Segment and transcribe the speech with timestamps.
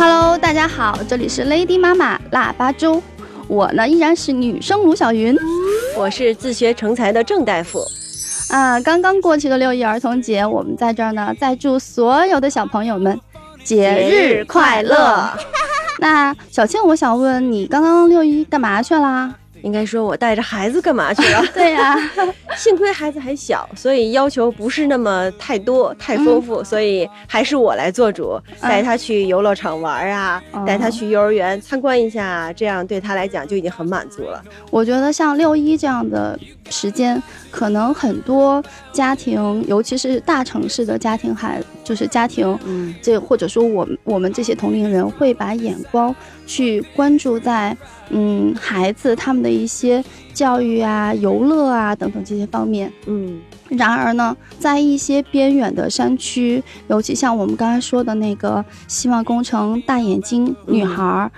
[0.00, 3.02] Hello，大家好，这里是 Lady 妈妈腊八粥，
[3.48, 5.36] 我呢依然是女生卢小云
[5.94, 7.84] 我是自学成才的郑大夫。
[8.48, 8.80] 啊。
[8.80, 13.20] 刚刚过去的六一儿童节，我们在这儿呢，再祝所有的小朋友们
[13.62, 15.30] 节日快乐。
[15.98, 19.34] 那小倩，我想问你，刚刚六一干嘛去啦？
[19.62, 21.44] 应该说，我带着孩子干嘛去了？
[21.54, 21.96] 对呀、
[22.56, 34.42] 幸亏孩子还小，所以要求不是那么太多、太丰富，所以还是我来做主，带他去游乐场玩啊，哦带他去幼儿园参观一下，这样对他来讲就已经很满足了。
[34.70, 36.38] 我觉得像六一这样的
[36.70, 38.62] 时间，可能很多
[38.92, 46.14] 家庭，尤其是大城市的家庭孩，就是家庭，嗯，这或者说我们我们这些同龄人会把眼光
[46.46, 47.76] 去关注在
[48.10, 52.92] 嗯孩子他们的一些教育啊、游乐啊等等这些方面。
[53.06, 61.30] 嗯，然而呢，在一些边远的山区，尤其像我们刚才说的那个希望工程大眼睛女孩儿，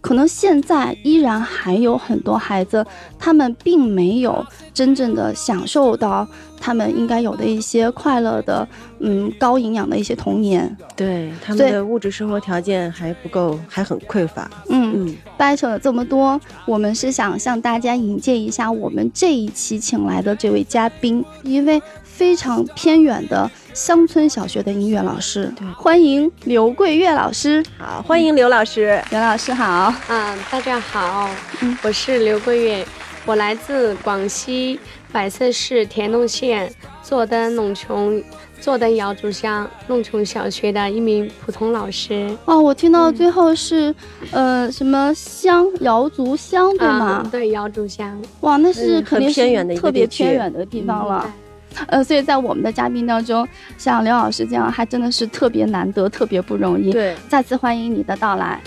[0.00, 2.84] 可能现在依然还有很多孩子，
[3.18, 4.44] 他们并没有
[4.78, 6.24] 真正的享受到
[6.60, 8.64] 他们应该有的一些快乐的，
[9.00, 10.76] 嗯，高营养的一些童年。
[10.94, 14.48] 对，他们的物质生活条件还不够，还很匮乏。
[14.68, 25.66] 嗯，嗯，掰扯了这么多，我们是想向大家引荐一下我们这一期请来的这位嘉宾，一位非常偏远的乡村小学的音乐老师对。
[25.72, 27.64] 欢迎刘桂月老师。
[27.76, 29.02] 好，欢迎刘老师。
[29.10, 31.28] 刘老师好，嗯，大家好，
[31.62, 32.86] 嗯我是刘桂月，
[33.28, 34.80] 我来自广西
[35.12, 38.24] 百色市田东县坐登陇琼
[38.58, 42.34] 坐登瑶族乡陇琼小学的一名普通老师。
[42.46, 43.94] 哦，我听到最后是，
[44.30, 47.20] 呃，什么乡瑶族乡对吗？
[47.22, 48.18] 嗯对，瑶族乡。
[48.40, 51.30] 哇，那是嗯肯定是特别偏远的地方了。
[51.74, 56.90] 对呃，所以在我们的嘉宾当中，像刘老师这样，还真的是特别难得，特别不容易。
[56.90, 58.58] 对，再次欢迎你的到来。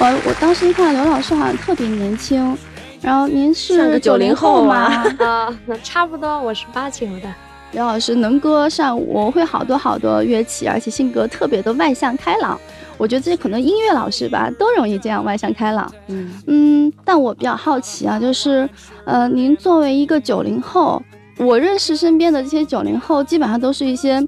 [0.00, 2.56] 我我当时一看刘老师好像特别年轻，
[3.00, 5.04] 然后您像个是九90后后吗？
[5.20, 7.32] 啊差不多，我是八九的。
[7.72, 12.58] 刘老师能歌善舞，会好多好多乐器，而且性格特别的外向开朗。
[12.96, 15.92] 我觉得这可能音乐老师吧都容易这样外向开朗。
[16.06, 18.68] 嗯，嗯，但我比较好奇啊，就是
[19.04, 21.02] 呃，您作为一个九零后，
[21.38, 24.24] 我认识身边的这些九零后，基本上都是一些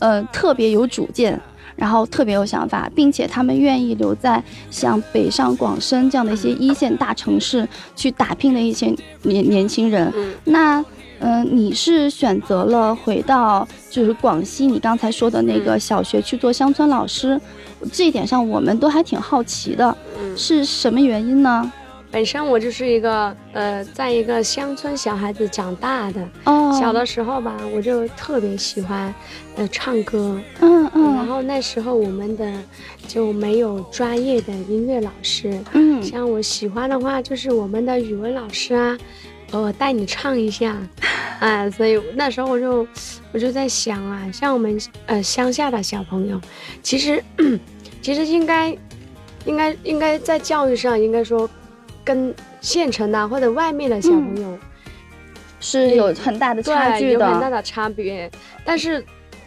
[0.00, 1.38] 呃特别有主见。
[1.76, 10.12] 然后特别有想法，并且他们愿意留在像北上广深这样的一些一线大城市去打拼的一些年年轻人。
[10.16, 10.84] 嗯，那，
[11.20, 17.40] 嗯、你是选择了回到就是广西你刚才说的那个小学去做乡村老师，
[17.92, 21.72] 这一点上我们都还挺好奇的，嗯是什么原因呢？
[22.16, 26.26] 本身我就是一个呃，在一个乡村小孩子长大的。
[26.44, 29.14] 哦，小的时候吧，我就特别喜欢
[29.56, 30.40] 呃唱歌。
[30.60, 32.50] 嗯嗯然嗯后那时候我们的
[33.06, 38.98] 就没有专业的音乐老师，嗯像我喜欢的话，就是我们的语文老师啊，
[39.50, 40.74] 呃，带你唱一下，
[41.38, 42.88] 啊，所以那时候我就
[43.30, 46.40] 我就在想啊，像我们呃乡下的小朋友，
[46.82, 47.22] 其实
[48.00, 48.74] 其实应该
[49.44, 51.46] 应该应该在教育上应该说
[52.06, 54.56] 跟县城的或者外面的小朋友、
[55.58, 58.30] 是有很大的差距的，有很大的差别，
[58.64, 59.04] 但是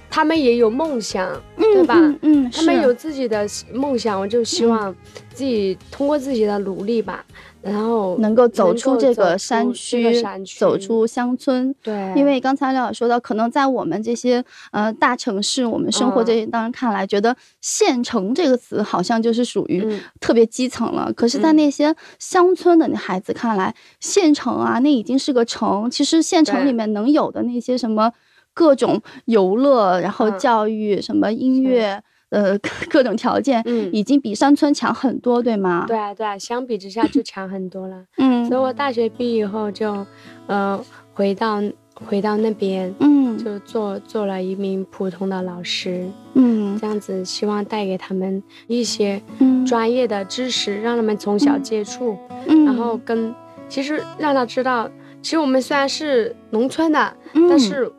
[0.09, 1.95] 他们也有梦想，嗯对吧？
[1.97, 4.93] 嗯嗯，他们有自己的梦想，我就希望
[5.33, 7.23] 自己通过自己的努力吧，
[7.61, 10.21] 然后能够走出这个山区，
[10.57, 11.73] 走出乡村。
[11.83, 21.13] 对，因为刚才廖老师说到，可能在我们这些呃大城市，我们生活嗯这些当然看来，觉得县城这个词好像就是属于嗯特别基层了。
[21.13, 25.89] 可是，在嗯那些乡村的孩子看来，县城啊，那已经是个城。
[25.89, 28.11] 其实县城里面能有的那些什么
[28.53, 30.37] 各种游乐，然后嗯。
[30.39, 33.89] 教育、什么音乐，呃，各 各种条件，嗯。
[33.93, 35.85] 已经比山村强很多，对吗？
[35.87, 38.05] 对，啊对啊，相比之下就强很多了。
[38.17, 38.45] 嗯。
[38.47, 40.05] 所以我大学毕业以后就，
[40.47, 40.79] 呃，
[41.13, 41.61] 回到
[42.05, 43.37] 回到那边，嗯。
[43.37, 46.77] 就做做了一名普通的老师，嗯。
[46.79, 49.65] 这样子希望带给他们一些嗯。
[49.65, 52.17] 专业的知识，让他们从小接触，
[52.47, 53.33] 嗯，然后跟
[53.69, 54.89] 其实让他知道，
[55.21, 57.47] 其实我们虽然是农村的，嗯。
[57.49, 57.91] 但是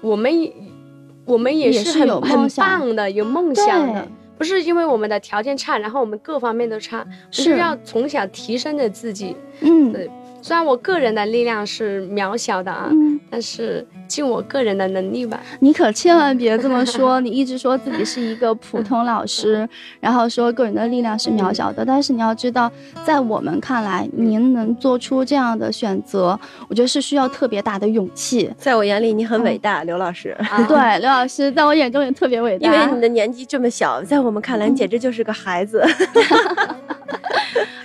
[0.00, 0.52] 我们
[1.24, 4.06] 我们也也是很很棒的，有梦想的。
[4.36, 9.36] 不是因为我们的条件差，然后我们各方面都差，是是要从小提升着自己。
[9.60, 10.10] 嗯对
[10.42, 15.40] 虽然我个人的力量是渺小的啊，嗯，但是尽我个人的能力吧。
[15.60, 19.68] 你可千万别这么说，你一直说自己是一个普通老师，
[20.00, 22.70] 然后说个人的力量是渺小的，但是你要知道，
[23.04, 26.38] 在我们看来，您能做出这样的选择，
[26.68, 28.50] 我觉得是需要特别大的勇气。
[28.56, 30.30] 在我眼里你很伟嗯大，刘老师。
[30.38, 35.84] 啊，对，刘老师在我眼中也特别伟大，因为你的年纪这么小，在我们看来，你简直就是个孩子。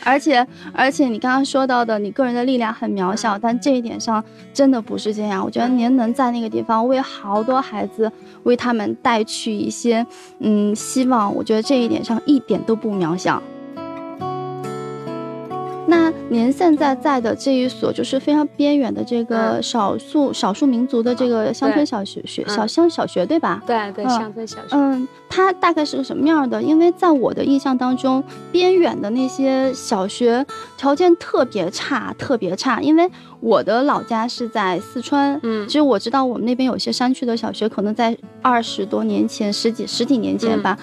[0.04, 4.24] 而且而且你刚刚说到的，你个人的力量很渺小，但这一点上
[4.54, 5.44] 真的不是这样。
[5.44, 8.12] 我觉得您能在那个地方为好多孩子，
[8.44, 10.06] 为他们带去一些
[10.40, 13.42] 嗯希望，我觉得这一点上一点都不渺小。
[15.88, 23.62] 那您现在在的这一所就是非常边远的这个嗯少数、少数民族的这个乡村小学学、嗯小乡小学，对吧？
[23.68, 24.68] 对对，嗯乡村小学。
[24.72, 26.62] 嗯，它大概是个什么样的？
[26.62, 30.46] 因为在我的印象当中，边远的那些小学
[30.78, 32.82] 条件特别差，特别差。
[32.82, 33.10] 因为
[33.40, 40.78] 我的老家是在四川，嗯其实我知道我们那边有些山区的小学，可能在二十多年前、十几十几年前吧，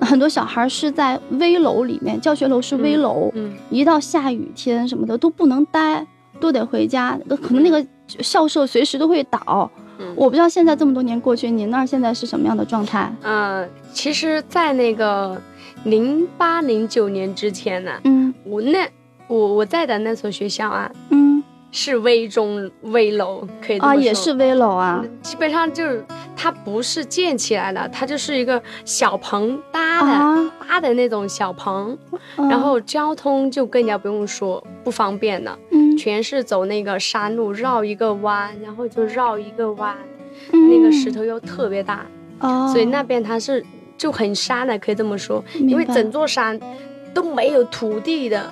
[0.00, 6.06] 很多小孩是在危楼里面，教学楼是危楼，嗯，一到下雨天什么的都不能待，
[6.38, 9.70] 都得回家，可能那个校舍随时都会倒。
[9.98, 10.12] 嗯。
[10.16, 13.12] 我不知道现在这么多年过去，您那儿现在是什么样的状态？
[13.22, 15.40] 呃，其实，在那个
[15.84, 18.32] 零八零九年之前呢，嗯。
[18.44, 18.88] 我那
[19.26, 21.35] 我我在的那所学校啊，嗯
[21.78, 24.02] 是危中危楼，可以啊，说。
[24.02, 25.04] 也是危楼啊。
[25.20, 26.02] 基本上就是
[26.34, 31.96] 它不是建起来的，它就是一个小棚搭的、啊，搭的那种小棚，
[32.36, 32.48] 嗯。
[32.48, 35.94] 然后交通就更加不用说不方便了，嗯。
[35.98, 39.94] 全是走那个山路，绕一个弯，然后就绕一个弯，
[40.52, 40.70] 嗯。
[40.70, 42.06] 那个石头又特别大，
[42.40, 43.62] 哦，所以那边它是
[43.98, 46.58] 就很山的，可以这么说，因为整座山
[47.12, 48.50] 都没有土地的。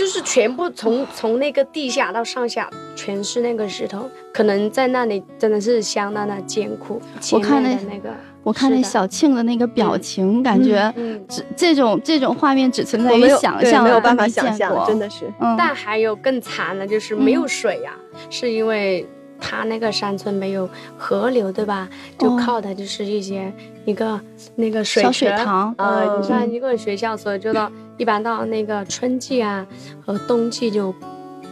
[0.00, 6.98] 就是全部从从那个地下到上下全是那个石头，可能在那里真的是相当的艰苦。
[7.32, 15.30] 我看那前面的那个，我看那小庆的那个表情，感觉嗯，只这种这种画面只存在于我没有想象，没有办法想象，真的是。
[15.38, 17.94] 嗯，但还有更惨的，就是没有水呀、
[18.30, 19.06] 是因为
[19.40, 21.88] 它那个山村没有河流，对吧？
[22.18, 23.52] 就哦靠的就是一些
[23.84, 24.20] 一个
[24.56, 29.66] 那个水小水池塘呃，嗯你像一个学校，所以就到一般到那个春季啊
[30.04, 30.94] 和冬季就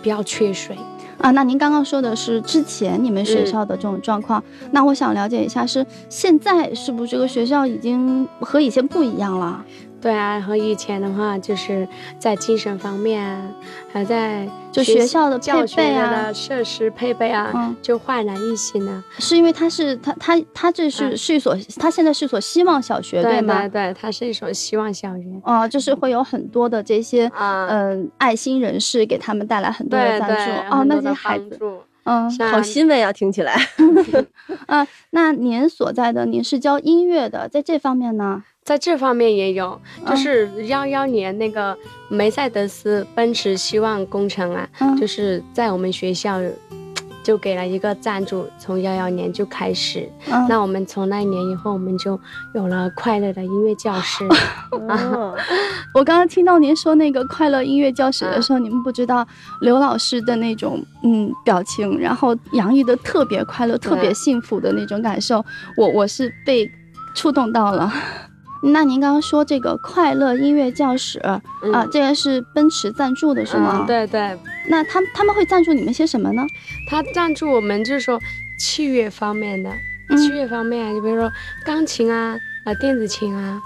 [0.02, 0.76] 比较缺水。
[1.18, 4.40] 啊，那您刚刚说的是之前你们学嗯校的这种状况，
[4.70, 9.64] 那我想了解一下，是现在是不是这个学校已经和以前不一样了？
[10.00, 11.86] 对啊，和以前的话，就是
[12.18, 13.50] 在精神方面啊，
[13.92, 19.02] 还在就学校的教配备啊学的设施配备啊，嗯就焕然一新了。
[19.18, 23.68] 是因为它是它它它这是、嗯是一所，它现在是一所希望小学，对吗对？
[23.70, 27.66] 对，它是一所希望小学啊、就是会有很多的这些啊。
[27.68, 31.58] 嗯、爱心人士给他们带来很多的赞助，哦，那些孩子，
[32.04, 33.60] 嗯好欣慰啊，听起来。
[34.66, 38.44] 嗯、 那您所在的您是教音乐的，在这方面呢？
[38.68, 41.74] 在这方面也有，就嗯是幺幺年那个
[42.10, 46.38] 梅赛德斯奔驰希望工程啊，嗯就是在我们学校
[47.22, 50.06] 就给了一个赞助，从幺幺年就开始。
[50.30, 52.20] 嗯，那我们从那一年以后，我们就
[52.52, 54.26] 有了快乐的音乐教室。
[54.70, 55.34] 哦，
[55.94, 59.26] 我刚刚听到您说那个快乐音乐教室嗯的时候，你们不知道
[59.62, 65.42] 刘老师的那种嗯表情，然后洋溢的特别快乐、特别幸福的那种感受，
[65.78, 66.70] 我我是被
[67.14, 67.90] 触动到了。
[68.62, 71.20] 那您刚刚说这个快乐音乐教室、
[71.62, 73.80] 嗯啊，这个是奔驰赞助的是吗？
[73.80, 73.86] 嗯，。
[73.86, 74.36] 对对，
[74.68, 76.42] 那他他们会赞助你们些什么呢？
[76.88, 78.20] 他赞助我们就是说
[78.58, 79.70] 器乐方面的，
[80.08, 81.30] 嗯器乐方面啊，就比如说
[81.64, 83.60] 钢琴啊、啊电子琴啊、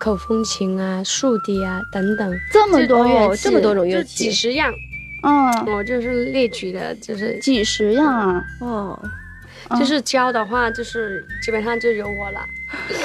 [0.00, 4.30] 口风琴啊、竖笛啊等等，这么多乐器，哦这么多种乐就几。
[4.30, 4.72] 十样。
[5.22, 8.44] 嗯，我就是列举的，就是几十样啊。
[8.60, 9.00] 哦，
[9.68, 12.40] 嗯就是教的话，就是基本上就有我了。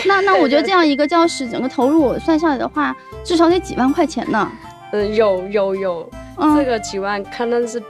[0.05, 4.49] 那那我觉得这样一个教室，整个投入算下来的话，至少得几万块钱呢。
[4.91, 7.81] 嗯，有有有，嗯，这个几万，看的是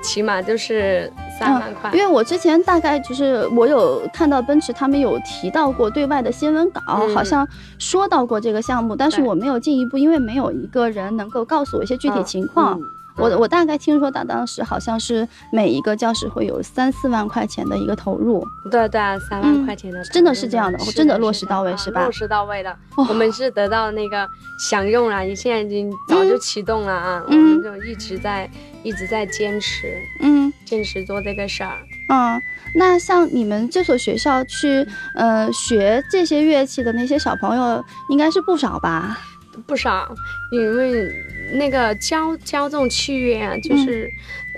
[0.00, 1.90] 起码就是三万块。
[1.92, 7.46] 因为我之前大概就是我有看到奔驰他们有提到过对外的新闻稿，嗯好像
[7.78, 12.78] 说到过这个项目，但是我没有进一步，因为没有一个人能够告诉我一些具体嗯情况。
[13.16, 18.44] 嗯我我大概听说到当时好像是每一个教室会有三四万块钱的一个投入。
[18.70, 24.28] 对对啊，三万块钱的、嗯真的是这样的是真的落实到位是吧落实到位的，哦我们是得到那个
[24.58, 28.50] 享用了，你现在已经早就启动了啊，嗯我们就一直在
[28.82, 31.78] 一直在坚持嗯，坚持做这个事儿。
[32.08, 32.40] 嗯，
[32.76, 39.18] 那像你们这所学校去呃学这些乐器的那些小朋友，应该是不少吧？
[39.66, 40.12] 不少，
[40.50, 41.08] 因为
[41.52, 44.10] 那个教教这种器乐啊，就是，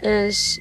[0.02, 0.60] 嗯、是，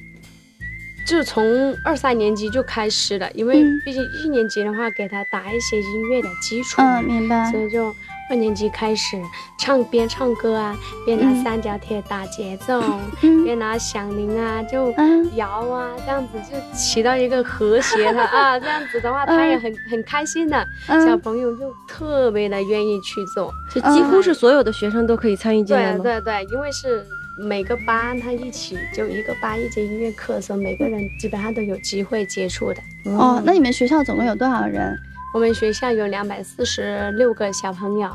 [1.06, 7.60] 就从二三年级就开始了，因为嗯毕竟一年级的话，给他打一些音乐的基础，嗯，明白所。
[7.60, 7.94] 以就
[8.28, 9.20] 二年级开始
[9.58, 12.82] 唱，边唱歌啊，边拿嗯三角铁打节奏，
[13.22, 20.56] 嗯边拿响铃啊，就嗯摇啊，这样子就起到一个和谐的啊，这样子的话，他也很很开心的，
[20.86, 23.52] 小嗯，朋友就特别的愿意去做。
[23.72, 26.20] 就几乎是所有的学生都可以参与进来对？
[26.20, 27.04] 对对，因为是
[27.38, 32.80] 每个班他一起就一个班一节音乐课，所以每个人基本上都有机会接触的。
[33.04, 34.98] 哦，那你们学校总共有多少人？
[35.36, 38.08] 我们学校有两百四十六个小朋友，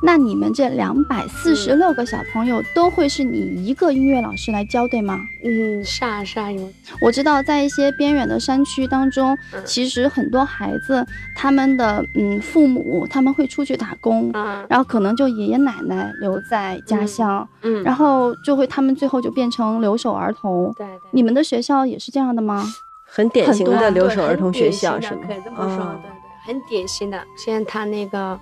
[0.00, 5.18] 那你们这两百四十六个小朋友都会是你一个音乐老师来教，对吗？
[5.42, 20.72] 嗯，是啊是啊，有我知道，在一些边远的山区当中，嗯其实很多孩子他们的嗯父母他们会出去打工，嗯然后可能就爷爷奶奶留在家乡，嗯，然后就会他们最后就变成留守儿童。
[20.78, 22.64] 对对，你们的学校也是这样的吗？
[23.12, 25.50] 很典型的留守儿童学校对是吗可以这？
[25.50, 26.10] 么说，对，
[26.44, 27.24] 很典型的。
[27.36, 28.38] 现在他那个，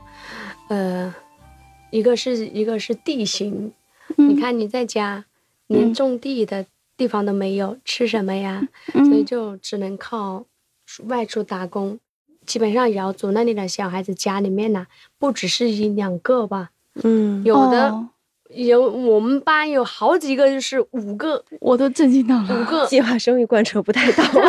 [0.69, 1.15] 呃，
[1.91, 3.73] 一个是一个是地形，
[4.17, 4.31] 嗯。
[4.31, 5.25] 你，看你在家
[5.67, 8.67] 连嗯种地的地方都没有，吃什么呀？
[8.95, 9.05] 嗯。
[9.07, 10.45] 所以就只能靠
[11.07, 11.99] 外出打工。
[12.47, 14.87] 基本上瑶族那里的小孩子家里面呢、
[15.19, 16.71] 不只是一两个吧，
[17.03, 18.09] 嗯，有的、哦。
[18.49, 21.45] 有我们班有好几个就是五个。
[21.61, 24.49] 我都震惊到了，五个，计划生育贯彻不太到位。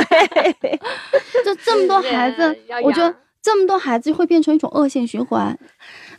[1.44, 5.58] 就这么多孩子，我觉得养这么多孩子会变成一种恶性循环。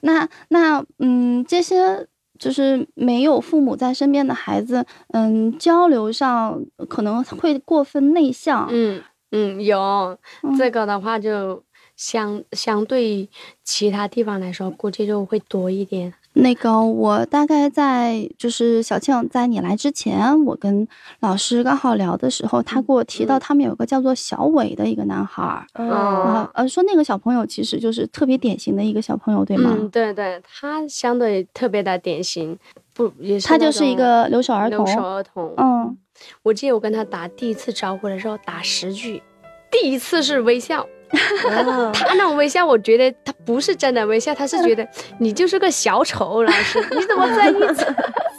[0.02, 2.06] 那那嗯，这些
[2.38, 8.68] 就是没有父母在身边的孩子，嗯，交流上可能会过分内向。
[8.70, 11.62] 嗯嗯有、嗯这个的话就
[11.96, 13.28] 相相对
[13.62, 16.14] 其他地方来说，估计就会多一点。
[16.32, 20.87] 那个，我大概在就是小庆在你来之前，我跟
[21.18, 29.75] 老师刚好聊的时候，他给我提到他们有个叫做小伟的一个男孩儿，哦啊呃，说那个小朋友其实就是特别典型的一个小朋友，对吗？
[29.76, 32.56] 嗯，对对，他相对特别的典型，
[32.94, 34.94] 不也是他就是一个留守儿童留。
[34.94, 35.52] 守儿童。
[35.56, 35.99] 嗯，
[36.44, 39.20] 我记得我跟他打第一次招呼的时候打十句，
[39.68, 44.86] 第一次是微笑，啊他那种微笑，我觉得他不是真的微笑，他是觉得
[45.18, 47.86] 你就是个小丑老师， 你怎么在一直？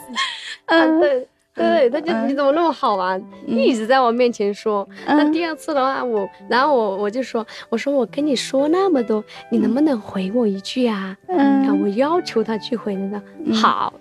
[0.67, 0.99] 嗯。
[0.99, 2.29] 对对，他就嗯。
[2.29, 4.87] 你怎么那么好玩，一直在我面前说。
[5.05, 11.15] 那嗯第二次的话，我然后我我就说，我说我跟你说那么多，你能不能回我一句啊？
[11.27, 11.67] 嗯。
[11.67, 13.21] 啊，我要求他去回的。
[13.53, 13.93] 好，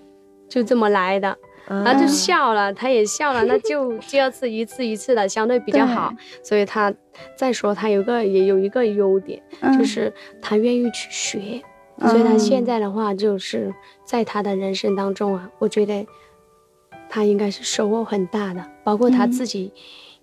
[0.47, 1.37] 就这么来的。
[1.83, 2.07] 然后就嗯。
[2.07, 6.13] 笑了，他也笑了，那就第二次一次一次的相对比较好，
[6.43, 6.93] 所以他
[7.35, 9.77] 再说他有个也有一个优点，嗯。
[9.77, 11.61] 就是他愿意去学，
[11.99, 12.63] 所以他现。
[12.65, 13.73] 在的话就是
[14.05, 16.05] 在他的人生当中啊，我觉得
[17.09, 19.31] 他应该是收获很大的，包括他嗯。
[19.31, 19.73] 自己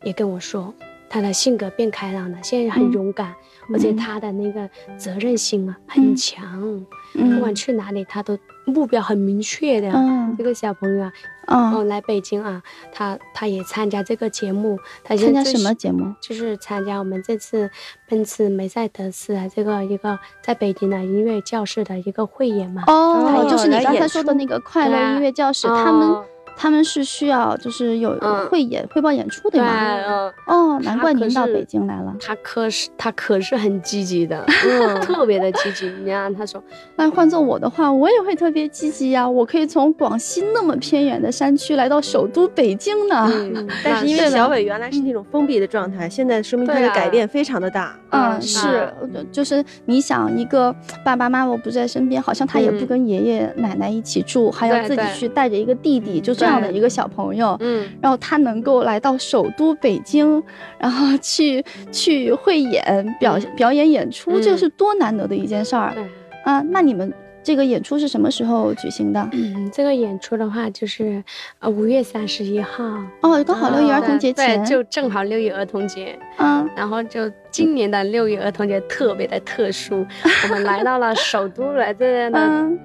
[0.04, 0.72] 也跟我说，
[1.08, 2.92] 他的性格变开朗了，现在很嗯。
[2.92, 3.34] 勇敢，
[3.72, 3.96] 而且嗯。
[3.96, 6.60] 他的那个责任心啊很强，
[7.12, 9.90] 不嗯管去哪里他都目标很明确的。
[9.92, 10.34] 嗯。
[10.36, 11.12] 这个小朋友啊，
[11.46, 12.62] 嗯，哦，来北京啊，
[12.92, 16.14] 他他也参加这个节目，他现在最参加什么节目？
[16.20, 17.70] 就是参加我们这次
[18.06, 22.84] 奔驰梅赛德斯啊这个一个在北京的音乐教室的一个汇演嘛。
[22.86, 26.24] 哦，哦就是你刚才说的那个快乐音乐教室，他们哦
[26.60, 29.72] 他们是需要就是有嗯汇演汇报演出对对，吗？
[30.06, 32.12] 嗯，哦，难怪您到北京来了。
[32.20, 35.88] 他可是他可是很积极的， 嗯特别的积极。
[36.04, 36.60] 你看他说，
[36.96, 39.28] 那换做我的话，我也会特别积极呀。
[39.28, 43.30] 我可以从广西那么偏远的山区来到首都北京呢。
[43.32, 47.96] 嗯， 但是因为小伟原来是那种封闭的状态，现在说明他的改变非常的大。
[48.10, 48.66] 嗯，嗯是，
[49.14, 50.74] 呃就是你想一个
[51.04, 57.56] 爸爸妈妈不在身边，好像他也不嗯跟爷爷奶奶一起住，还要自己去带着一个弟弟，就这样的一个小朋友。
[57.60, 60.42] 嗯，然后他能够来到首都北京，
[60.78, 66.04] 然后去去汇演表嗯表演演出，这是多难得的一件事儿对。
[66.44, 66.60] 啊！
[66.70, 67.12] 那你们
[67.42, 69.28] 这个演出是什么时候举行的？
[69.32, 71.22] 嗯，这个演出的话就是
[71.58, 72.84] 呃五月三十一号，
[73.22, 74.64] 哦，刚好六一儿童节对前。
[74.64, 76.18] 对，就正好六一儿童节。
[76.38, 80.06] 嗯然后就今年的六一儿童节特别的特殊，
[80.44, 82.78] 我们来到了首都来这嗯，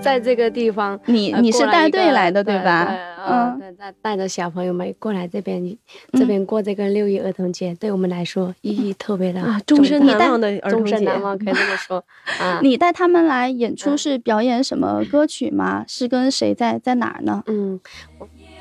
[0.00, 2.94] 在这个地方，你呃你是带队来的对吧？
[3.28, 5.76] 嗯带带着小朋友们过来这边，
[6.12, 11.04] 这边过这个六一儿童节，对我们来说意义特别的啊，重终身大难忘的儿童终身节。
[11.04, 12.04] 难忘，可以这么说
[12.40, 12.60] 啊。
[12.62, 15.84] 你带他们来演出嗯是表演什么歌曲吗？
[15.86, 17.42] 是跟谁在在哪儿呢？
[17.46, 17.78] 嗯，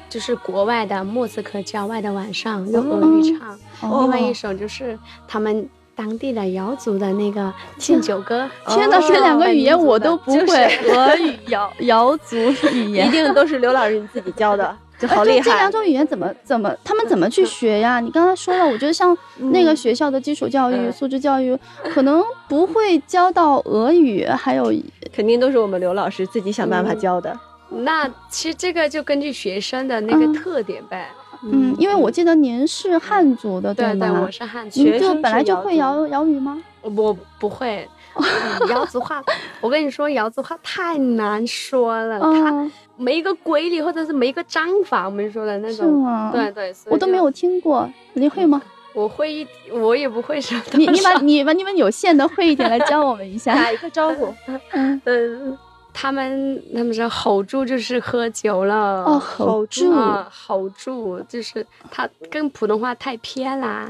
[0.10, 5.68] 就是国外的莫斯科郊外的晚上用俄语唱，哦另外一首就是他们
[6.00, 8.50] 当地的瑶族的那个敬酒歌。
[8.68, 10.66] 天哪，哦 这两个语言我都不会，
[10.96, 12.38] 俄语、瑶瑶族
[12.72, 13.12] 语 言一。
[13.12, 15.70] 定都是刘老师你自己教的，就哎好厉害对这两。
[15.70, 18.00] 种语言怎么怎么他们怎么去学呀？
[18.00, 19.16] 你刚才说了，我觉得像
[19.52, 21.58] 那个学校的基础教育、嗯素质教育，
[21.94, 24.74] 可能不会教到俄语，还有
[25.14, 27.38] 肯定都是我们刘老师自己想办法教的。
[27.72, 31.10] 那其实这个就根据学生的那个嗯特点呗。
[31.12, 31.29] 嗯，
[31.78, 34.32] 因为我记得您是汉族的，对对，吗我？
[34.32, 36.62] 是汉族，您学生就本来就会瑶瑶语吗？
[36.82, 37.88] 我不会。
[38.20, 39.24] 嗯瑶族话，
[39.62, 46.32] 我跟你说，瑶族话太难说了，它啊，没一个规律，或者是没一个章法，我们说的那是种。
[46.34, 48.62] 对，对，我都没有听过，您会吗？
[48.94, 50.60] 我会一，我也不会说。
[50.74, 53.54] 你你把你把你们有限的会一点来教我们一下。
[53.56, 54.34] 打一个招呼，
[54.72, 55.58] 嗯，嗯，
[55.94, 59.04] 他们他们说吼住就是喝酒了。
[59.04, 63.90] 哦，吼住啊，啊，吼住就是他跟普通话太偏啦。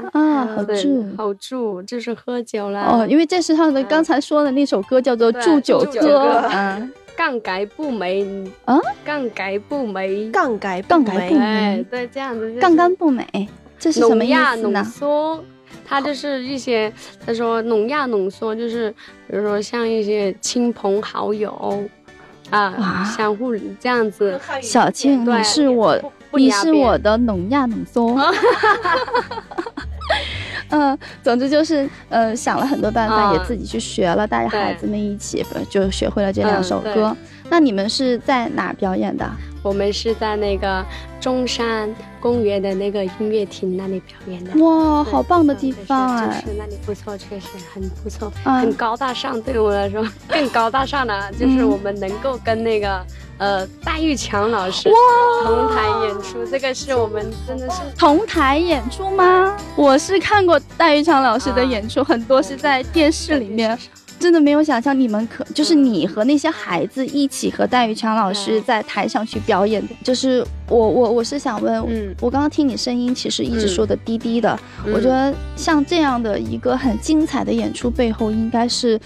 [0.56, 1.06] 吼对住。
[1.16, 2.82] 吼住就是喝酒了。
[2.82, 6.48] 哦，因为这是他的刚才说的那首歌，叫做《祝酒歌。
[6.52, 8.24] 嗯，杠杆不美
[8.64, 14.82] 啊，杠杆不美，杠杆杠杆不美对，这样子就杠杆不美，这是什么意思呢？
[14.82, 15.44] 缩，
[15.90, 16.90] 它就是一些
[17.26, 18.88] 他说浓亚浓缩，就是
[19.26, 21.84] 比如说像一些亲朋好友
[22.48, 24.40] 啊，相互这样子。
[24.62, 26.00] 小庆，你是我
[26.32, 28.16] 你是我的浓亚浓缩。
[30.70, 37.16] 嗯，总之就是，呃，想了很多办法，嗯也自己去学了，带着孩子们一起，就学会了这两首歌。
[37.50, 39.28] 那你们是在哪表演的？
[39.62, 40.82] 我们是在那个
[41.20, 44.52] 中山公园的那个音乐厅那里表演的。
[44.64, 46.40] 哇，好棒的地就是方哎！
[46.40, 49.38] 就是那里不错，确实很不错，嗯很高大上。
[49.42, 53.04] 对我来说，更高大上的就是嗯我们能够跟那个
[53.36, 54.88] 呃戴玉强老师
[55.44, 59.54] 同台演出，这个是我们真的是同台演出吗？
[59.76, 63.78] 我是看过戴玉强老师的啊演出，很多是在电视里面。
[64.20, 69.94] 真的没有想象你们可就是你和那些孩子一起和戴玉强老师嗯在台上去表演的。
[70.04, 72.14] 就是我我我是想问，嗯。
[72.20, 74.92] 我刚刚听你声音，其实一直说的低低的，嗯。
[74.92, 79.00] 我觉得像这样的一个很精彩的演出背后，应该是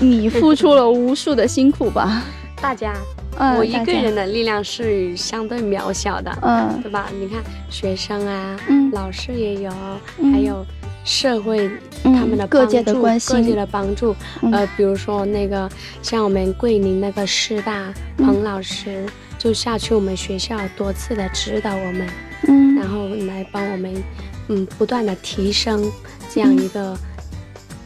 [0.00, 2.22] 你付出了无数的辛苦吧？
[2.62, 2.94] 大家，
[3.38, 6.80] 嗯，我一个人，的力量是相对渺小的，嗯。
[6.82, 7.10] 对吧？
[7.20, 8.90] 你看学生啊，嗯。
[8.92, 9.72] 老师也有，
[10.18, 10.32] 嗯。
[10.32, 10.64] 还有
[11.04, 11.70] 社会
[12.04, 13.36] 嗯他们的各界的关心。
[13.36, 14.14] 各界的帮助。
[14.42, 14.52] 嗯。
[14.52, 15.68] 呃，比如说那个
[16.02, 18.26] 像我们桂林那个师大嗯。
[18.26, 19.06] 彭老师，
[19.38, 22.08] 就下去我们学校多次的指导我们，
[22.48, 22.74] 嗯。
[22.76, 24.02] 然后来帮我们，
[24.48, 25.90] 嗯，不断的提升
[26.28, 26.96] 这样一个，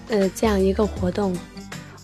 [0.09, 1.37] 呃，这样一个活动。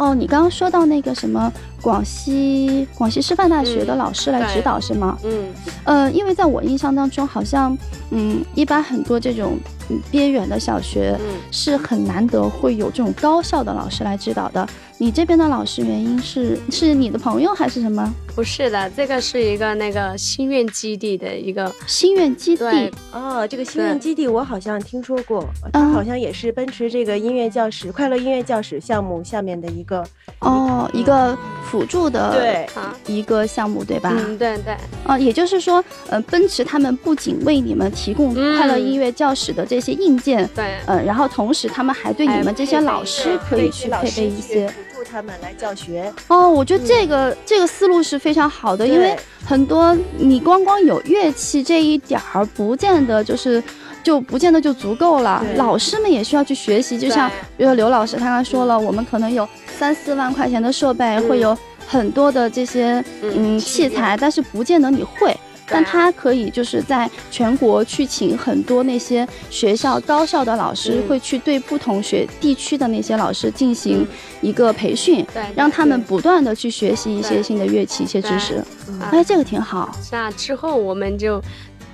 [0.01, 5.19] 哦，你刚刚说到那个什么广西广西师范大学的嗯老师来指导是吗？
[5.23, 5.45] 嗯，
[5.85, 7.77] 呃，因为在我印象当中，好像
[8.11, 9.59] 嗯，一般很多这种
[9.91, 14.67] 嗯边远的小学嗯是很难得会有这种高校的老师来指导的。
[14.97, 18.11] 你这边的老师原因是是你的朋友还是什么？
[18.35, 30.05] 不是的，这个是一个那个心愿基地的一个，心愿基地哦，这个心愿基地我好像听说过，嗯它好像也是奔驰这个音乐教室、快乐音乐教室项目下面的一个。
[30.39, 31.37] 哦，一个
[31.71, 34.11] 辅助的对啊，一个项目对吧？
[34.17, 44.73] 嗯，对对，啊，也就是说，呃，奔驰他们不仅为你们提供嗯快乐音乐教室的这些硬件，对，呃，然后同时他们还对你们这些老师可以去配备一些。
[45.05, 46.13] 他们来教学。
[46.29, 53.63] 哦，我觉得这个、这个思路是非常好的，因为很多你光光有乐器这一点儿，不见得就是。
[54.03, 56.99] 就不见得就足够了，老师们也需要去学习。
[56.99, 59.47] 就像比如说刘老师他刚刚说了，我们可能有
[59.79, 61.55] 三四万块钱的设备，嗯会有
[61.87, 65.37] 很多的这些嗯器材，但是不见得你会。
[65.71, 74.07] 但他可以就是在全国去请很多那些学校高校的老师，嗯会去对不同学地区的那些老师进行
[74.41, 78.57] 一个培训，对，让他们不断的去学习一些新的乐器、一些知识。
[78.57, 79.91] 啊哎，这个挺好。
[80.03, 81.41] 是啊，之后我们就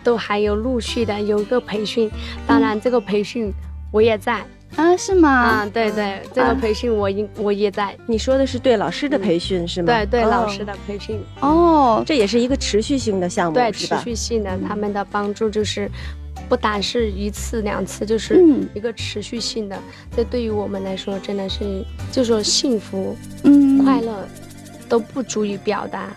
[0.02, 2.10] 都还有陆续的有一个培训，
[2.46, 3.52] 当然这个培训
[3.92, 4.44] 我也在
[4.76, 5.30] 啊，是吗？
[5.30, 6.54] 啊，对对，这个啊。
[6.54, 9.86] 培训我应我也在，你说的是对老师的培训是吗？
[9.86, 10.30] 对对，哦。
[10.30, 13.96] 老师的培训，哦，这也是一个持续性的项目，对持？
[13.98, 15.90] 续性的，他们的帮助就是
[16.48, 18.68] 不单是一次两次，就是嗯。
[18.74, 19.78] 一个持续性的。
[20.14, 24.28] 这对于我们来说，真的是就说幸福、嗯，快乐
[24.88, 26.14] 都不足以表达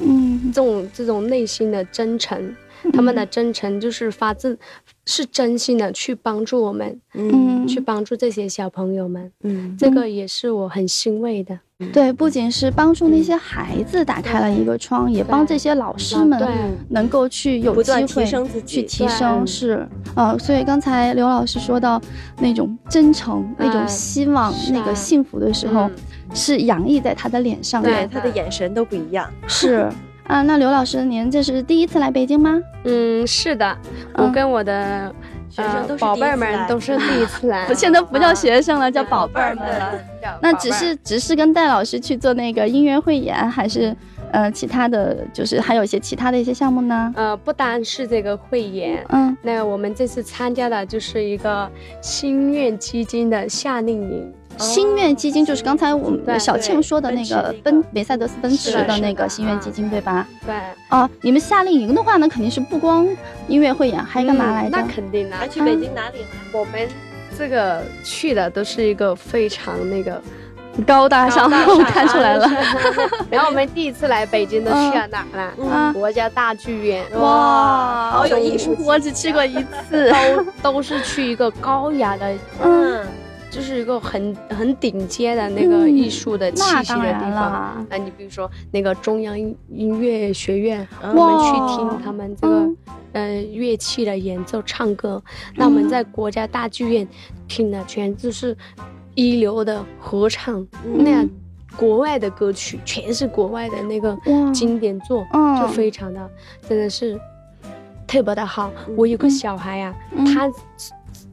[0.00, 2.54] 嗯，这种这种内心的真诚。
[2.92, 4.56] 他们的真诚就是发自
[5.08, 7.66] 是真心的去帮助我们，嗯。
[7.66, 9.74] 去帮助这些小朋友们，嗯。
[9.78, 11.58] 这个也是我很欣慰的。
[11.92, 16.38] 对，不仅是帮助那些孩子打开了一个窗，也帮这些老师们
[16.90, 18.76] 能够去有机会提升自己。
[18.80, 22.00] 去提升，是呃，所以刚才刘老师说到
[22.40, 24.58] 那种真诚、那种哎希望、啊。
[24.72, 25.94] 那个幸福的时候，嗯。
[26.34, 27.88] 是洋溢在他的脸上的。
[27.88, 29.32] 对他的眼神都不一样。
[29.46, 29.88] 是
[30.28, 32.60] 啊，那刘老师，您这是第一次来北京吗？
[32.84, 33.76] 嗯，是的，
[34.12, 35.12] 我嗯跟我的
[35.48, 39.92] 学生都是宝贝们都是第一次来不，， 现在不叫啊学生了，叫宝贝儿们了。
[40.42, 43.96] 那只是只是跟戴老师去做那个音乐汇演，还是
[44.30, 47.10] 呃其他的就是还有一些其他的一些项目呢？
[47.16, 51.66] 呃，不单是这个汇演，嗯那我们这次参加的就是一个
[52.02, 54.30] 心愿基金的夏令营。
[54.58, 60.26] 心愿基金就是刚才我们小庆说的那个奔梅赛德斯奔驰是的的那个心愿基金，对吧？
[60.44, 60.54] 对，
[60.90, 63.06] 哦，你们夏令营的话呢，肯定是不光
[63.46, 64.68] 音乐会演，还干嘛来着？
[64.68, 65.36] 嗯那肯定的。
[65.36, 66.26] 还去北京哪里了？
[66.52, 66.88] 我们
[67.38, 70.20] 这个去的都是一个非常那个
[70.86, 72.50] 高大上，我看出来了。
[73.30, 75.52] 然后我们第一次来北京都去 了哪儿了？
[75.58, 77.04] 嗯国家大剧院。
[77.14, 79.54] 哇，好有艺术我只去过一
[79.88, 80.12] 次。
[80.62, 83.06] 都都是去一个高雅的，嗯，
[83.50, 87.42] 就是一个很很顶尖的那个嗯艺术的气息的地方。
[87.42, 92.76] 啊，你比如说那个中央音音乐学院，嗯我们去听他们这个、嗯。
[93.12, 95.20] 呃乐器的演奏、唱歌。
[95.56, 97.08] 那我们在国家大剧院
[97.48, 98.54] 听的全都是
[99.14, 101.02] 一流的合唱，嗯。
[101.02, 101.28] 那样
[101.74, 104.16] 国外的歌曲全是国外的那个
[104.52, 105.58] 经典作，嗯。
[105.58, 106.30] 就非常的
[106.68, 107.18] 真的是
[108.06, 108.70] 特别的好。
[108.94, 110.26] 我有个小孩呀、嗯。
[110.26, 110.52] 他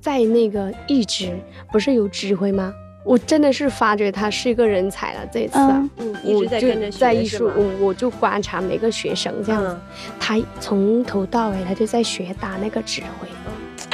[0.06, 1.36] 在那个一直
[1.72, 2.72] 不是有指挥吗？
[3.04, 5.22] 我真的是发觉他是一个人才了。
[5.32, 5.90] 这一次啊，
[6.24, 9.82] 一直在跟着学在艺术，我我就观察每个学生这样子，嗯
[10.20, 13.28] 他从头到尾他就在学打那个指挥。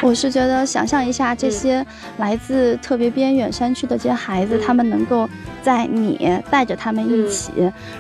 [0.02, 1.86] 我是觉得，想象一下这些
[2.18, 5.30] 来自特别边远山区的这些孩子，嗯他们能够
[5.62, 7.54] 在你带着他们一起，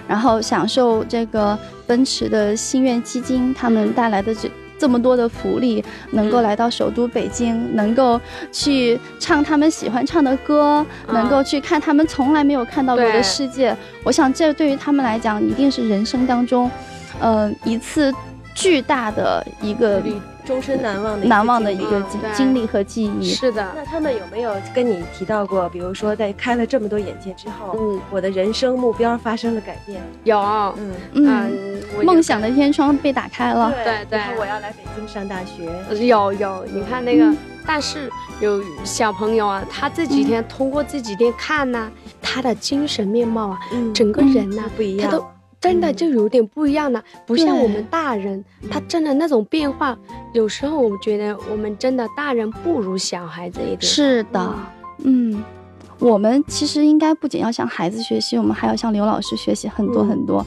[0.06, 4.52] 然后享受这个奔驰的心愿基金他们带来的这。
[4.82, 6.44] 这么多的福利，能够嗯。
[6.44, 8.20] 来到首都北京，能够
[8.52, 11.14] 去唱他们喜欢唱的歌，嗯。
[11.14, 13.78] 能够去看他们从来没有看到过的世界。
[14.04, 16.72] 我想，这对于他们来讲，一定是人生当中，
[17.20, 18.12] 嗯、一次
[18.56, 20.02] 巨大的一个
[20.46, 22.02] 终身难忘的难忘的一个
[22.34, 22.62] 经历。
[22.72, 23.34] 和记忆。
[23.34, 30.02] 是的，那他们有没有跟你提到过，比如说在开了这么多眼界之后，嗯，我的人生目标发生了改变？
[30.24, 30.40] 有，
[30.78, 31.52] 嗯，嗯，
[32.06, 33.72] 梦想的天窗被打开了。
[33.84, 34.20] 对对。
[34.20, 35.70] 然后我要来北京上大学。
[36.06, 37.38] 有有，你看那个，嗯。
[37.66, 43.94] 但是有小朋友啊，他这几天通过这几天看呐、他的精神面貌啊，嗯。
[43.94, 45.10] 整个人呐、不一样。
[45.10, 45.26] 他都
[45.62, 49.96] 真的就有点不一样了，不像我们大人，他真的那种变化，
[50.34, 53.82] 有时候我觉得我们真的大人不如小孩子一点。
[53.82, 54.54] 是的，
[55.04, 55.42] 嗯，
[56.00, 60.46] 我们其实应该不仅要向孩子学习，我们还要向刘老师学习很多嗯很多。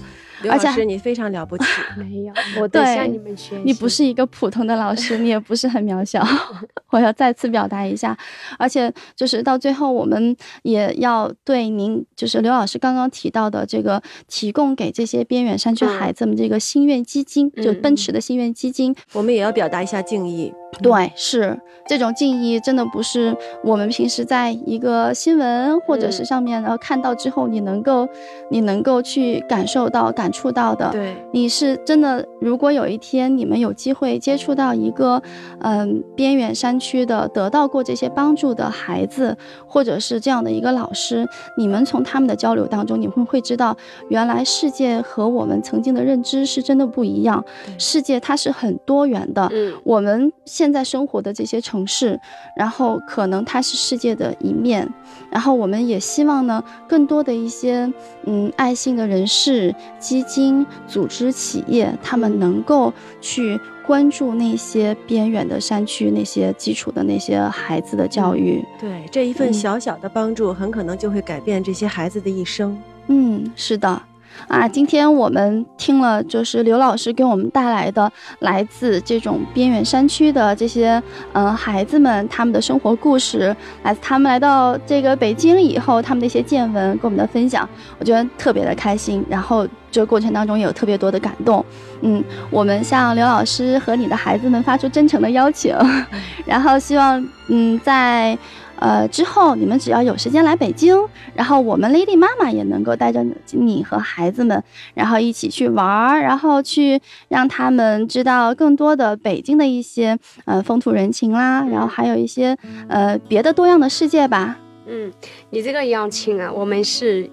[0.51, 1.65] 而且刘老师，你非常了不起。
[1.97, 3.63] 没有，我向你们学习。
[3.65, 6.27] 你不是一个普通的老师，你也不是很渺小，
[6.91, 8.17] 我要再次表达一下。
[8.59, 20.53] 而且就是到最后，我们也要对您，就是刘老师刚刚提到的这个提供给这些边远山区嗯孩子们这个心愿基金，就嗯奔驰的心愿基金，我们也要表达一下敬意。
[20.83, 28.09] 对，是这种敬意，真的不是我们平时在一个新闻或者是嗯上面然后看到之后，你能够
[28.51, 30.91] 你能够去感受到、感触到的。
[30.93, 35.23] 对，你是真的，如果有一天你们有机会接触到一个，
[35.61, 41.27] 嗯，边远山区的得到过这些帮助的孩子，或者是这样的一个老师，
[41.59, 43.77] 你们从他们的交流当中，你们会知道，
[44.09, 47.45] 原来世界和我们曾经的认知是真的不一样，
[47.79, 49.49] 世界它是很多元的。
[49.53, 52.18] 嗯我们现在生活的这些城市，
[52.57, 54.88] 然后可能它是世界的一面，
[55.31, 57.90] 然后我们也希望呢，更多的一些
[58.24, 68.64] 嗯爱心的人士、基金、组织、企业，他们能够去关注那些边远的山区、那些基础的那些孩子的教育。
[68.81, 72.77] 对，这一份嗯小小的帮助，很可能就会改变这些孩子的一生。
[73.09, 74.00] 嗯，是的。
[74.49, 87.68] 啊，今天我们听了就是刘老师给我们带来的来自这种边远山区的这些嗯、呃孩子们他们的生活故事，来自他们来到这个北京以后他们的一些见闻跟我们的分享，
[87.99, 89.25] 我觉得特别的开心。
[89.29, 91.64] 然后这个过程当中也有特别多的感动。
[92.03, 95.75] 嗯，我们向刘老师和你的孩子们发出真诚的邀请，
[96.44, 98.37] 然后希望嗯在
[98.79, 100.97] 呃，之后你们只要有时间来北京，
[101.35, 104.63] 然后我们 Lady 妈妈也能够带着你和孩子们，
[104.95, 112.57] 然后一起去玩儿，然后去让他们知道更多的北京的一些呃风土人情啦，然后还有一些
[112.89, 114.59] 呃别的多样的世界吧。
[114.87, 115.11] 嗯，
[115.51, 117.31] 你这个邀请啊，我们是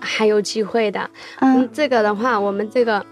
[0.00, 1.00] 还有机会的。
[1.40, 3.04] 嗯嗯，这个的话，我们这个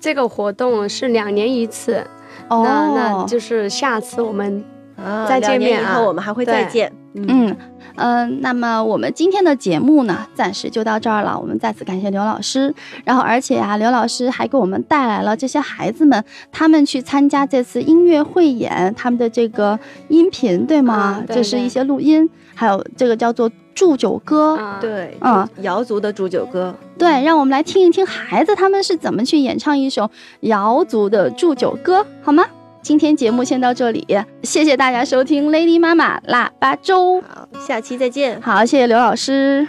[0.00, 2.06] 这个活动是两年一次，
[2.48, 4.64] 哦，那那就是下次我们
[4.96, 6.92] 啊再见面以后啊我们还会再见。
[7.14, 7.56] 嗯，嗯
[7.96, 11.38] 嗯、那么我们今天的节目呢，暂时就到这儿了。
[11.38, 19.78] 我们再次感谢刘老师，然后而且啊，刘老师还给我们带来了这些孩子们他们去参加这次音乐汇演他们的这个
[20.08, 21.16] 音频，对吗？
[21.20, 24.56] 嗯对对这是一些录音，还有这个叫做祝酒歌。
[24.56, 26.74] 啊，对，嗯瑶族的祝酒歌。
[26.98, 32.44] 对，让我们来听一听孩子他们是怎么去演唱一首瑶族的祝酒歌，好吗？
[32.86, 34.06] 今天节目先到这里，
[34.44, 37.20] 谢谢大家收听 Lady 妈妈腊八粥。
[37.20, 38.40] 好，下期再见。
[38.40, 39.66] 好，谢谢刘老师。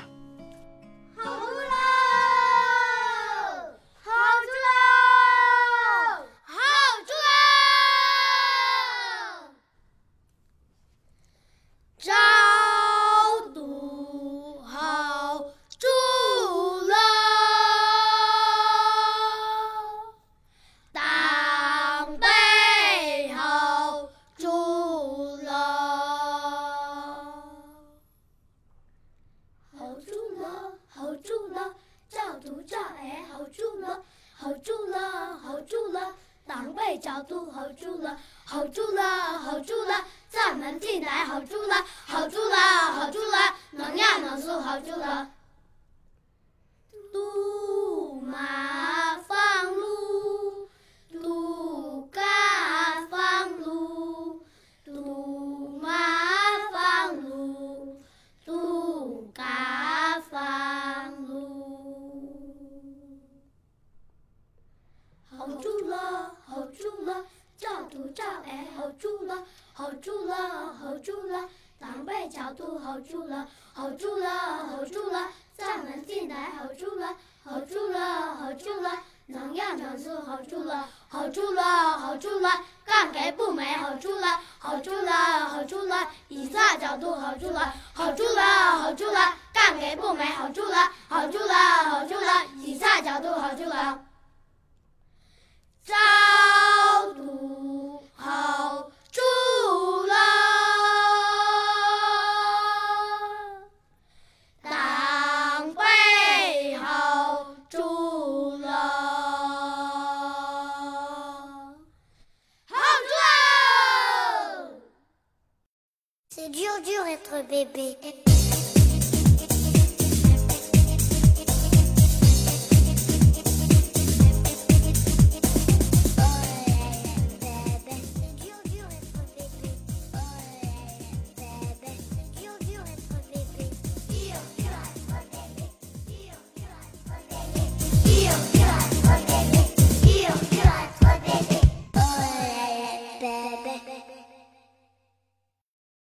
[95.87, 95.93] 早
[97.13, 99.21] 读好住
[100.05, 100.13] 了，
[104.61, 108.69] 当背好住了，
[112.65, 112.75] 好
[113.07, 114.75] 住喽
[116.29, 118.26] ！C'est dur dur être bébé.